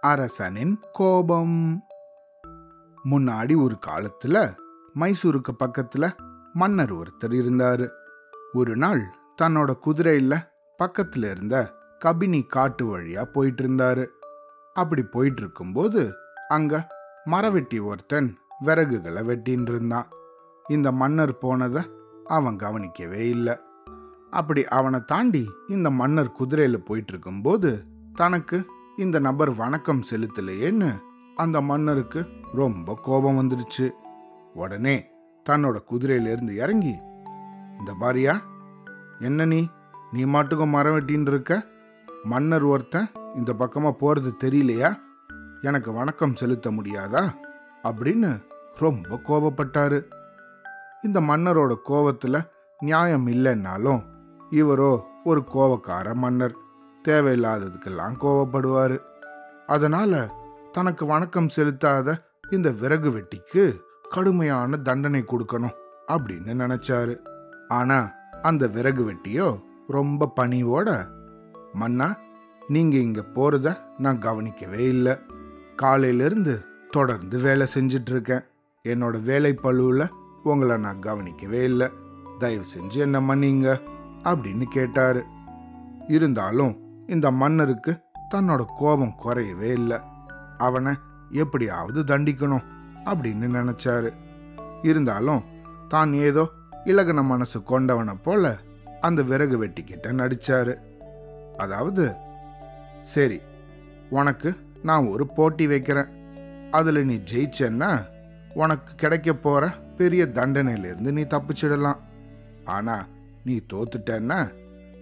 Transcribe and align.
அரசனின் 0.00 0.80
கோபம். 0.92 1.84
முன்னாடி 3.10 3.62
ஒரு 3.62 3.78
காலத்துல 3.86 4.56
மைசூருக்கு 4.94 5.52
பக்கத்துல 5.64 6.16
மன்னர் 6.52 6.94
ஒருத்தர் 6.94 7.36
இருந்தாரு. 7.40 7.88
ஒரு 8.52 8.76
நாள் 8.76 9.14
தன்னோட 9.42 9.76
குதிரையில 9.86 10.48
பக்கத்துல 10.78 11.30
இருந்த 11.30 11.74
கபினி 12.04 12.46
காட்டு 12.46 12.98
வழியா 12.98 13.24
போயிட்டு 13.24 13.62
இருந்தாரு 13.62 14.06
அப்படி 14.74 15.02
போயிட்டு 15.02 15.42
இருக்கும்போது 15.42 16.12
அங்க 16.48 16.86
மரவெட்டி 17.26 17.84
ஒருத்தன் 17.84 18.38
விறகுகளை 18.64 19.22
வெட்டின்னு 19.24 19.74
இருந்தான். 19.74 20.08
இந்த 20.68 20.92
மன்னர் 20.92 21.38
போனதை 21.38 21.90
அவன் 22.24 22.56
கவனிக்கவே 22.56 23.28
இல்லை. 23.28 23.60
அப்படி 24.30 24.64
அவனை 24.64 25.00
தாண்டி 25.06 25.50
இந்த 25.68 25.90
மன்னர் 25.90 26.32
குதிரையில 26.38 26.76
போயிட்டு 26.76 27.12
இருக்கும்போது 27.12 27.84
தனக்கு 28.14 28.66
இந்த 28.96 29.18
நபர் 29.18 29.54
வணக்கம் 29.54 30.02
செலுத்தலையேன்னு 30.10 30.98
அந்த 31.34 31.60
மன்னருக்கு 31.60 32.26
ரொம்ப 32.54 32.98
கோபம் 33.02 33.38
வந்துடுச்சு. 33.40 33.90
உடனே 34.54 35.06
தன்னோட 35.50 35.76
குதிரையிலேருந்து 35.90 36.54
இறங்கி 36.54 36.98
இந்த 37.78 37.94
பாரியா 38.00 38.40
என்ன 39.18 39.44
நீ? 39.44 39.68
நீ 40.12 40.24
மாட்டுக்கும் 40.24 40.68
மரம் 40.68 40.94
வெட்டின்னு 40.94 41.28
இருக்க 41.28 41.66
மன்னர் 42.24 42.62
ஒருத்தன் 42.62 43.10
இந்த 43.34 43.52
பக்கமாக 43.54 43.96
போகிறது 43.96 44.34
தெரியலையா? 44.44 44.96
எனக்கு 45.60 45.92
வணக்கம் 45.92 46.36
செலுத்த 46.36 46.70
முடியாதா? 46.70 47.30
அப்படின்னு 47.82 48.42
ரொம்ப 48.76 49.20
கோபப்பட்டாரு. 49.28 50.04
இந்த 51.02 51.20
மன்னரோட 51.20 51.74
கோபத்தில் 51.74 52.42
நியாயம் 52.78 53.26
இல்லைன்னாலும் 53.26 54.18
இவரோ 54.50 55.02
ஒரு 55.24 55.44
கோவக்கார 55.54 56.14
மன்னர். 56.14 56.54
தேவையில்லாததுக்கெல்லாம் 57.08 58.14
கோவப்படுவார். 58.20 58.98
அதனால 59.66 60.34
தனக்கு 60.72 61.06
வணக்கம் 61.06 61.48
செலுத்தாத 61.56 62.16
இந்த 62.50 62.70
விறகு 62.70 63.10
வெட்டிக்கு 63.10 63.80
கடுமையான 64.08 64.76
தண்டனை 64.76 65.24
கொடுக்கணும் 65.26 65.76
அப்படின்னு 66.08 66.54
நினைச்சாரு. 66.62 67.16
ஆனா 67.68 68.10
அந்த 68.42 68.66
விறகு 68.66 69.12
வெட்டியோ 69.12 69.60
ரொம்ப 69.88 70.32
பணிவோட 70.36 71.06
மன்னா 71.72 72.16
நீங்க 72.68 72.96
இங்க 72.96 73.24
போறத 73.34 73.76
நான் 73.98 74.18
கவனிக்கவே 74.18 74.84
இல்லை. 74.84 75.18
காலையிலேருந்து 75.82 76.64
தொடர்ந்து 76.90 77.38
வேலை 77.38 77.66
செஞ்சிட்டு 77.74 78.10
இருக்கேன் 78.10 78.42
என்னோட 78.84 79.22
வேலை 79.22 79.54
பழுவில் 79.54 80.08
உங்களை 80.42 80.76
நான் 80.76 80.98
கவனிக்கவே 80.98 81.62
இல்லை. 81.62 81.88
தயவு 82.38 82.64
செஞ்சு 82.76 82.94
என்ன 82.94 83.20
மன்னிங்க? 83.20 83.80
அப்படின்னு 84.24 84.62
கேட்டாரு. 84.62 85.22
இருந்தாலும் 86.08 86.74
இந்த 87.06 87.30
மன்னருக்கு 87.30 87.92
தன்னோட 88.34 88.64
கோபம் 88.78 89.18
குறையவே 89.24 89.70
இல்லை. 89.80 89.98
அவனை 90.58 90.92
எப்படியாவது 91.30 92.00
தண்டிக்கணும் 92.02 92.66
அப்படின்னு 93.04 93.46
நினைச்சாரு. 93.58 94.10
இருந்தாலும் 94.82 95.44
தான் 95.88 96.12
ஏதோ 96.12 96.44
இலகன 96.84 97.22
மனசு 97.22 97.62
கொண்டவனை 97.62 98.14
போல 98.22 98.56
அந்த 99.00 99.22
விறகு 99.22 99.56
வெட்டிக்கிட்ட 99.64 100.12
நடிச்சாரு. 100.20 100.74
அதாவது 101.56 102.04
சரி 103.00 103.40
உனக்கு 104.10 104.50
நான் 104.82 105.06
ஒரு 105.06 105.26
போட்டி 105.26 105.66
வைக்கிறேன். 105.66 106.10
அதில் 106.70 107.04
நீ 107.04 107.16
ஜெயிச்சேன்னா 107.30 107.90
உனக்கு 108.54 108.94
கிடைக்க 108.94 109.32
போற 109.34 109.68
பெரிய 109.96 110.26
தண்டனையிலிருந்து 110.26 111.10
நீ 111.12 111.22
தப்பிச்சிடலாம். 111.22 112.00
ஆனால் 112.64 113.06
நீ 113.50 113.60
தோத்துட்டேன்னா 113.72 114.40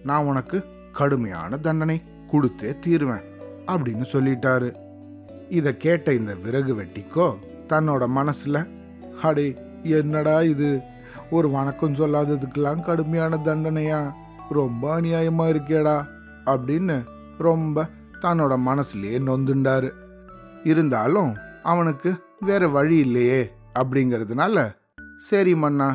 நான் 0.03 0.25
உனக்கு 0.25 0.57
கடுமையான 0.91 1.57
தண்டனை 1.57 1.97
கொடுத்தே 2.31 2.69
தீருவேன் 2.79 3.25
அப்படின்னு 3.67 4.05
சொல்லிட்டாரு. 4.13 4.69
இதை 5.49 5.71
கேட்ட 5.77 6.13
இந்த 6.13 6.33
விறகு 6.35 6.73
வெட்டிக்கோ 6.75 7.27
தன்னோட 7.69 8.03
மனசுல 8.17 8.57
அடே 9.21 9.47
என்னடா 9.83 10.35
இது? 10.53 10.69
ஒரு 11.31 11.47
வணக்கம் 11.51 11.93
சொல்லாததுக்கெல்லாம் 11.93 12.81
கடுமையான 12.83 13.39
தண்டனையா? 13.43 13.99
ரொம்ப 14.49 14.83
அநியாயமா 15.01 15.45
இருக்கேடா 15.53 15.95
அப்படின்னு 16.45 16.97
ரொம்ப 17.37 17.87
தன்னோட 18.21 18.53
மனசுலயே 18.69 19.17
நொந்துண்டாரு. 19.29 19.89
இருந்தாலும் 20.63 21.31
அவனுக்கு 21.63 22.11
வேற 22.39 22.63
வழி 22.67 22.97
இல்லையே 22.97 23.41
அப்படிங்கிறதுனால 23.79 24.57
சரி 25.17 25.55
மன்னா 25.55 25.89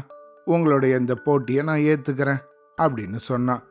உங்களுடைய 0.44 0.92
இந்த 0.96 1.14
போட்டியை 1.14 1.62
நான் 1.64 1.86
ஏத்துக்கிறேன். 1.90 2.42
அப்படின்னு 2.82 3.16
சொன்னான். 3.16 3.62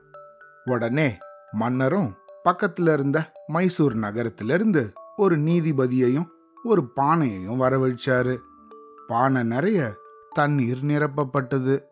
உடனே 0.66 1.18
மன்னரும் 1.52 2.16
பக்கத்துல 2.50 2.94
இருந்த 2.94 3.32
மைசூர் 3.48 3.96
நகரத்திலிருந்து 3.96 4.94
ஒரு 5.18 5.38
நீதிபதியையும் 5.38 6.28
ஒரு 6.64 6.92
பானையையும் 6.96 7.62
வரவழைச்சாரு. 7.62 8.38
பானை 9.08 9.44
நிறைய 9.44 9.94
தண்ணீர் 10.30 10.86
நிரப்பப்பட்டது. 10.86 11.84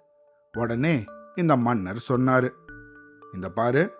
உடனே 0.57 1.03
இந்த 1.35 1.55
மன்னர் 1.55 2.05
சொன்னாரு 2.09 2.49
இந்த 3.33 3.49
பாரு 3.49 3.93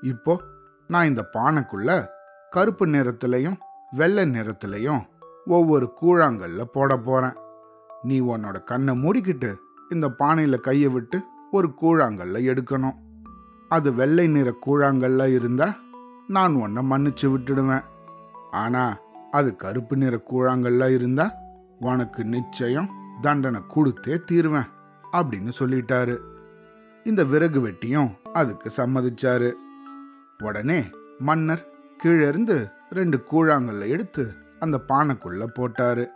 இப்போ 0.00 0.40
நான் 0.88 1.06
இந்த 1.06 1.28
பானைக்குள்ள 1.32 2.06
கருப்பு 2.50 2.86
நிறத்திலையும் 2.86 3.56
வெள்ளை 3.90 4.24
நிறத்திலையும் 4.24 5.02
ஒவ்வொரு 5.46 5.92
கூழாங்கல்ல 6.00 6.64
போட 6.64 6.98
போறேன். 6.98 7.36
நீ 8.02 8.20
உன்னோட 8.20 8.64
கண்ணை 8.64 9.02
மூடிக்கிட்டு 9.02 9.56
இந்த 9.90 10.08
பானையில 10.18 10.60
கையை 10.60 10.88
விட்டு 10.88 11.22
ஒரு 11.52 11.74
கூழாங்கல்ல 11.82 12.38
எடுக்கணும். 12.54 12.94
அது 13.68 13.94
வெள்ளை 13.94 14.26
நிற 14.26 14.54
கூழாங்கல்ல 14.66 15.32
இருந்தா 15.32 15.74
நான் 16.26 16.54
உன்னை 16.54 16.90
மன்னிச்சு 16.90 17.22
விட்டுடுவேன். 17.22 17.82
ஆனா 18.50 18.98
அது 19.30 19.56
கருப்பு 19.56 19.96
நிற 19.96 20.20
கூழாங்கல்ல 20.30 20.94
இருந்தா 20.94 21.32
உனக்கு 21.80 22.24
நிச்சயம் 22.24 22.90
தண்டனை 23.20 23.60
கொடுத்தே 23.74 24.24
தீருவேன் 24.24 24.68
அப்படின்னு 25.12 25.52
சொல்லிட்டாரு. 25.58 26.18
இந்த 27.04 27.24
விறகு 27.24 27.68
வெட்டியும் 27.68 28.14
அதுக்கு 28.32 28.70
சம்மதிச்சாரு. 28.76 29.52
உடனே 30.42 30.84
மன்னர் 31.18 31.68
கீழே 31.96 32.28
இருந்து 32.28 32.68
ரெண்டு 32.90 33.24
கூழாங்கல்ல 33.30 33.88
எடுத்து 33.88 34.32
அந்த 34.58 34.80
பானைக்குள்ள 34.88 35.46
போட்டாரு. 35.58 36.06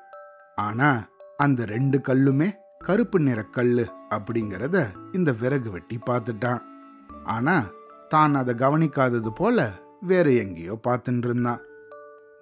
ஆனா 0.57 1.07
அந்த 1.37 1.65
ரெண்டு 1.65 2.01
கல்லுமே 2.09 2.53
கருப்பு 2.79 3.21
நிற 3.21 3.43
கல்லு. 3.43 3.87
அப்படிங்கிறத 4.17 4.87
இந்த 5.13 5.33
விறகு 5.33 5.71
வெட்டி 5.71 5.99
பார்த்துட்டான். 6.11 6.63
ஆனா 7.25 7.57
தான் 8.09 8.35
அதை 8.35 8.55
கவனிக்காதது 8.55 9.31
போல 9.35 9.73
வேற 10.01 10.31
எங்கேயோ 10.31 10.79
பார்த்துட்டு 10.87 11.25
இருந்தான். 11.25 11.61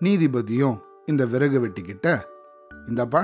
நீதிபதியும் 0.00 0.78
இந்த 1.06 1.26
விறகு 1.26 1.58
வெட்டிக்கிட்ட 1.60 2.08
இந்தப்பா 2.86 3.22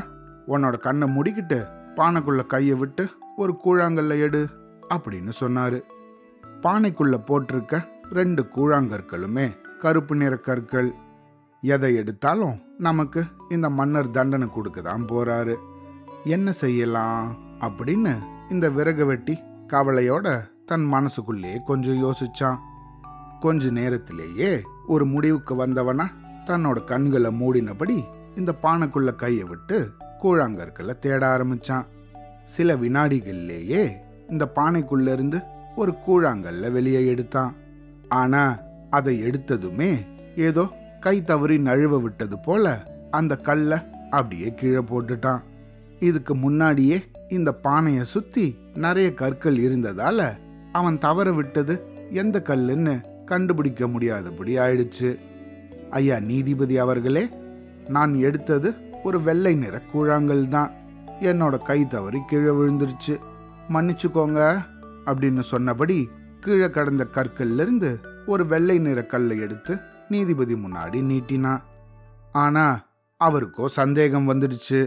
உன்னோட 0.49 0.79
கண்ணை 0.79 1.07
முடிக்கிட்டு 1.17 1.59
பானைக்குள்ள 1.97 2.47
கையை 2.47 2.77
விட்டு 2.77 3.05
ஒரு 3.37 3.53
கூழாங்கல்ல 3.65 4.19
எடு 4.19 4.49
அப்படின்னு 4.95 5.33
சொன்னாரு. 5.41 5.79
பானைக்குள்ள 6.63 7.17
போட்டிருக்க 7.29 7.85
ரெண்டு 8.11 8.43
கூழாங்கற்களுமே 8.57 9.47
கருப்பு 9.79 10.17
நிற 10.17 10.37
கற்கள். 10.37 10.91
எதை 11.63 11.95
எடுத்தாலும் 11.95 12.57
நமக்கு 12.79 13.25
இந்த 13.49 13.71
மன்னர் 13.71 14.11
தண்டனை 14.11 14.49
கொடுக்க 14.49 14.81
தான் 14.81 15.05
போறாரு. 15.05 15.55
என்ன 16.25 16.53
செய்யலாம்? 16.53 17.27
அப்படின்னு 17.61 18.13
இந்த 18.51 18.71
விறகு 18.71 19.07
வெட்டி 19.07 19.39
கவலையோட 19.73 20.49
தன் 20.67 20.85
மனசுக்குள்ளேயே 20.85 21.61
கொஞ்சம் 21.65 22.03
யோசிச்சான். 22.05 22.59
கொஞ்ச 23.41 23.71
நேரத்திலேயே 23.71 24.61
ஒரு 24.87 25.07
முடிவுக்கு 25.07 25.67
வந்தவனா 25.67 26.07
தன்னோட 26.45 26.85
கண்களை 26.85 27.31
மூடினபடி 27.41 28.05
இந்த 28.35 28.55
பானைக்குள்ள 28.63 29.15
கையை 29.15 29.45
விட்டு 29.45 29.91
கூழாங்கற்களை 30.23 30.99
தேட 30.99 31.37
ஆரம்பிச்சான். 31.37 31.87
சில 32.45 32.77
வினாடிகள்லேயே 32.77 33.91
இந்த 34.29 34.51
பானைக்குள்ள 34.55 35.13
இருந்து 35.13 35.41
ஒரு 35.77 35.95
கூழாங்கல்ல 36.07 36.73
வெளியே 36.73 37.07
எடுத்தான். 37.07 37.55
ஆனா 38.09 38.59
அதை 38.91 39.23
எடுத்ததுமே 39.23 40.07
ஏதோ 40.37 40.69
கை 41.01 41.23
தவறி 41.23 41.59
நழுவ 41.59 42.01
விட்டது 42.03 42.39
போல 42.39 42.83
அந்த 43.11 43.37
கல்லை 43.37 43.79
அப்படியே 44.11 44.55
கீழே 44.55 44.79
போட்டுட்டான். 44.79 45.43
இதுக்கு 46.01 46.35
முன்னாடியே 46.35 47.05
இந்த 47.29 47.59
பானைய 47.65 48.03
சுத்தி 48.03 48.59
நிறைய 48.75 49.15
கற்கள் 49.15 49.57
இருந்ததால 49.57 50.37
அவன் 50.73 50.99
தவற 50.99 51.33
விட்டது. 51.33 51.85
எந்த 52.11 52.43
கல்லுன்னு 52.45 53.25
கண்டுபிடிக்க 53.25 53.89
முடியாதபடி 53.89 54.59
ஆயிடுச்சு. 54.59 55.19
ஐயா 55.91 56.19
நீதிபதி 56.19 56.79
அவர்களே 56.79 57.29
நான் 57.89 58.15
எடுத்தது 58.15 58.75
ஒரு 59.05 59.23
வெள்ளை 59.23 59.55
நிற 59.55 59.83
கூழாங்கல் 59.93 60.49
தான். 60.49 60.71
என்னோட 61.21 61.59
கை 61.59 61.87
தவறி 61.87 62.19
கீழே 62.27 62.51
விழுந்துருச்சு. 62.51 63.19
மன்னிச்சுக்கோங்க 63.69 64.65
அப்படின்னு 65.05 65.41
சொன்னபடி 65.41 66.09
கீழே 66.41 66.71
கடந்த 66.71 67.07
கற்கள்லிருந்து 67.15 68.01
ஒரு 68.27 68.47
வெள்ளை 68.47 68.79
நிற 68.79 69.05
கல்லை 69.05 69.39
எடுத்து 69.39 69.79
நீதிபதி 70.09 70.55
முன்னாடி 70.55 71.01
நீட்டினான். 71.03 71.63
ஆனா 72.33 72.87
அவருக்கோ 73.25 73.67
சந்தேகம் 73.67 74.29
வந்துடுச்சு. 74.29 74.87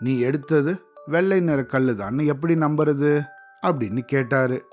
நீ 0.00 0.18
எடுத்தது 0.18 0.80
வெள்ளை 1.06 1.40
நிற 1.40 1.62
கல்லுதான்னு 1.62 2.24
எப்படி 2.24 2.54
நம்புறது? 2.54 3.24
அப்படின்னு 3.62 3.98
கேட்டாரு. 3.98 4.64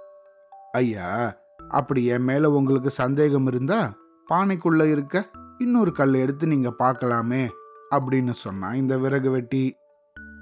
ஐயா 0.71 1.37
அப்படி 1.69 2.05
என் 2.05 2.23
மேல 2.23 2.49
உங்களுக்கு 2.49 2.89
சந்தேகம் 2.89 3.47
இருந்தா 3.47 3.93
பானைக்குள்ள 4.29 4.91
இருக்க 4.91 5.29
இன்னொரு 5.57 5.93
கல் 5.93 6.13
எடுத்து 6.13 6.47
நீங்க 6.47 6.73
பார்க்கலாமே 6.79 7.49
அப்படின்னு 7.91 8.31
சொன்னா 8.31 8.73
இந்த 8.73 8.97
விறகு 8.97 9.31
வெட்டி. 9.31 9.77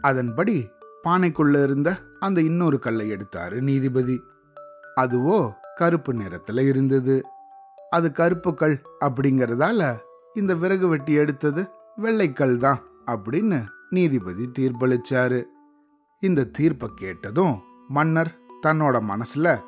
அதன்படி 0.01 0.69
பானைக்குள்ள 1.03 1.63
இருந்த 1.63 1.97
அந்த 2.19 2.41
இன்னொரு 2.41 2.79
கல்லை 2.79 3.11
எடுத்தாரு 3.11 3.61
நீதிபதி. 3.61 4.21
அதுவோ 4.95 5.53
கருப்பு 5.75 6.13
நிறத்துல 6.13 6.67
இருந்தது. 6.67 7.23
அது 7.89 8.11
கருப்பு 8.11 8.53
கல் 8.53 8.81
அப்படிங்கறதால 9.05 9.97
இந்த 10.33 10.55
விறகு 10.55 10.87
வெட்டி 10.87 11.13
எடுத்தது 11.13 11.67
வெள்ளைக்கல் 11.97 12.57
தான் 12.57 12.79
அப்படின்னு 13.05 13.65
நீதிபதி 13.89 14.49
தீர்ப்பளிச்சாரு. 14.59 15.43
இந்த 16.21 16.43
தீர்ப்பை 16.43 16.89
கேட்டதும் 16.95 17.59
மன்னர் 17.87 18.37
தன்னோட 18.63 19.01
மனசுல 19.09 19.59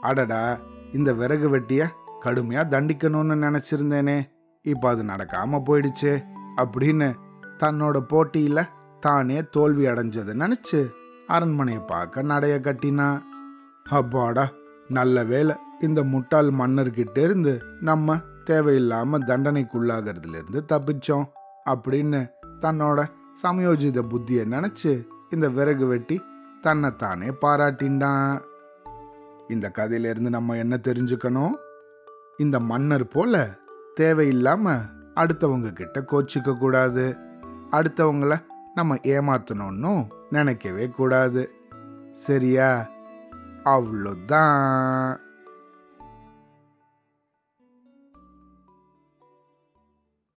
அடடா 0.00 0.58
இந்த 0.92 1.12
விறகு 1.12 1.48
வெட்டிய 1.48 1.92
கடுமையா 2.22 2.62
தண்டிக்கணும்னு 2.64 3.36
நினைச்சிருந்தேனே 3.42 4.22
இப்ப 4.62 4.88
அது 4.88 5.02
நடக்காம 5.02 5.62
போயிடுச்சு 5.66 6.24
அப்படின்னு 6.56 7.14
தன்னோட 7.58 8.00
போட்டியில 8.08 8.68
தானே 9.00 9.46
தோல்வி 9.46 9.86
அடைஞ்சதை 9.86 10.34
நினைச்சு 10.34 10.90
அரண்மனையை 11.26 11.82
பார்க்க 11.82 12.22
நடைய 12.22 12.56
கட்டினா. 12.60 13.22
அப்பாடா 13.84 14.48
நல்ல 14.88 15.24
வேலை 15.24 15.56
இந்த 15.80 16.04
முட்டாள் 16.04 16.46
மன்னர்கிட்ட 16.46 17.18
இருந்து 17.18 17.62
நம்ம 17.80 18.16
தேவையில்லாம 18.46 19.18
தண்டனைக்குள்ளாகிறதுல 19.18 20.42
இருந்து 20.42 20.64
தப்பிச்சோம் 20.68 21.24
அப்படின்னு 21.70 22.30
தன்னோட 22.60 23.10
சமயோஜித 23.42 24.02
புத்தியை 24.02 24.44
நினைச்சு 24.46 25.06
இந்த 25.32 25.48
விறகு 25.48 25.86
வெட்டி 25.86 26.22
தன்னைத்தானே 26.60 27.26
பாராட்டின்டான் 27.40 28.42
இந்த 29.48 29.70
கதையிலிருந்து 29.70 30.30
நம்ம 30.30 30.56
என்ன 30.56 30.80
தெரிஞ்சுக்கணும்? 30.82 31.50
இந்த 32.36 32.60
மன்னர் 32.60 33.08
போல 33.08 33.58
தேவையில்லாம 34.00 34.80
அடுத்தவங்க 35.14 35.72
கிட்ட 35.72 36.00
கோச்சிக்க 36.00 36.58
கூடாது. 36.58 37.16
அடுத்தவங்கள 37.70 38.38
நம்ம 38.74 38.94
ஏமாத்தணும்னு 38.94 40.06
நினைக்கவே 40.30 40.88
கூடாது. 40.88 41.52
சரியா? 42.12 42.90
அவ்வளோதான். 43.64 45.16